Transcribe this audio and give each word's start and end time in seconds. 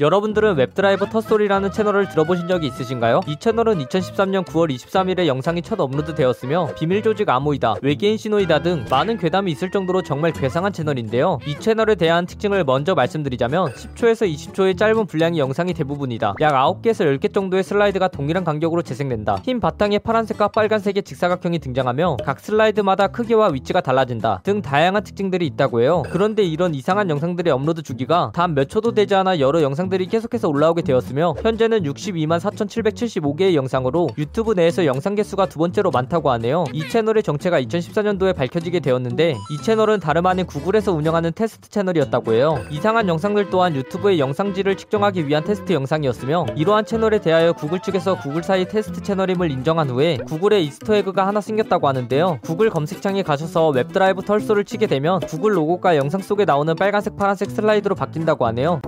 여러분들은 0.00 0.56
Webdriver 0.56 1.10
Torso라는 1.10 1.72
채널을 1.72 2.08
들어보신 2.08 2.48
적이 2.48 2.68
있으신가요? 2.68 3.20
이 3.26 3.36
채널은 3.38 3.78
2013년 3.78 4.44
9월 4.46 4.74
23일에 4.74 5.26
영상이 5.26 5.62
첫 5.62 5.78
업로드 5.80 6.14
되었으며 6.14 6.70
비밀 6.78 7.02
조직 7.02 7.28
암호이다, 7.28 7.76
외계인 7.82 8.16
신호이다 8.16 8.62
등 8.62 8.84
많은 8.90 9.18
괴담이 9.18 9.52
있을 9.52 9.70
정도로 9.70 10.02
정말 10.02 10.32
괴상한 10.32 10.72
채널인데요. 10.72 11.38
이 11.46 11.58
채널에 11.58 11.96
대한 11.96 12.26
특징을 12.26 12.64
먼저 12.64 12.94
말씀드리자면 12.94 13.72
10초에서 13.72 14.32
20초의 14.32 14.78
짧은 14.78 15.06
분량의 15.06 15.38
영상이 15.40 15.74
대부분이다. 15.74 16.34
약 16.40 16.52
9개에서 16.54 17.18
10개 17.18 17.34
정도의 17.34 17.62
슬라이드가 17.62 18.08
동일한 18.08 18.44
간격으로 18.44 18.82
재생된다. 18.82 19.36
흰 19.44 19.60
바탕에 19.60 19.98
파란색과 19.98 20.48
빨간색의 20.48 21.02
직사각형이 21.02 21.58
등장하며 21.58 22.18
각 22.24 22.40
슬라이드마다 22.40 23.08
크기와 23.08 23.48
위치가 23.48 23.80
달라진다 23.80 24.40
등 24.44 24.62
다양한 24.62 25.02
특징들이 25.02 25.46
있다고 25.46 25.82
해요. 25.82 26.02
그런데 26.10 26.42
이런 26.42 26.74
이상한 26.74 27.10
영상들의 27.10 27.52
업로드 27.52 27.82
주기가 27.82 28.30
단 28.34 28.50
몇 28.54 28.68
초도 28.68 28.92
되지 28.92 29.14
않아 29.14 29.38
여러 29.38 29.62
영상 29.62 29.89
들이 29.90 30.06
계속해서 30.06 30.48
올라오게 30.48 30.82
되었으며 30.82 31.34
현재는 31.42 31.82
62만 31.82 32.40
4,775개의 32.40 33.54
영상으로 33.54 34.08
유튜브 34.16 34.52
내에서 34.52 34.86
영상 34.86 35.14
개수가 35.14 35.46
두 35.46 35.58
번째로 35.58 35.90
많다고 35.90 36.30
하네요. 36.30 36.64
이 36.72 36.88
채널의 36.88 37.22
정체가 37.22 37.60
2014년도에 37.60 38.34
밝혀지게 38.34 38.80
되었는데 38.80 39.34
이 39.50 39.62
채널은 39.62 40.00
다름 40.00 40.26
아닌 40.26 40.46
구글에서 40.46 40.92
운영하는 40.92 41.32
테스트 41.34 41.68
채널이었다고 41.68 42.32
해요. 42.32 42.58
이상한 42.70 43.08
영상들 43.08 43.50
또한 43.50 43.74
유튜브의 43.74 44.18
영상질을 44.18 44.76
측정하기 44.76 45.26
위한 45.26 45.44
테스트 45.44 45.72
영상이었으며 45.72 46.46
이러한 46.56 46.86
채널에 46.86 47.20
대하여 47.20 47.52
구글 47.52 47.80
측에서 47.80 48.18
구글사의 48.18 48.68
테스트 48.68 49.02
채널임을 49.02 49.50
인정한 49.50 49.90
후에 49.90 50.18
구글에 50.26 50.60
Easter 50.62 50.97
egg가 50.97 51.26
하나 51.26 51.40
생겼다고 51.40 51.88
하는데요. 51.88 52.38
구글 52.42 52.70
검색창에 52.70 53.22
가셔서 53.22 53.70
Webdriver 53.70 54.22
Torso를 54.22 54.64
치게 54.64 54.86
되면 54.86 55.20
구글 55.20 55.56
로고가 55.56 55.96
영상 55.96 56.20
속에 56.20 56.44
나오는 56.44 56.74
빨간색 56.76 57.16
파란색 57.16 57.50
슬라이드로 57.50 57.94
바뀐다고 57.94 58.46
하네요. 58.46 58.80